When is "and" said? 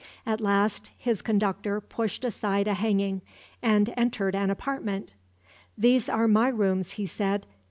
3.61-3.93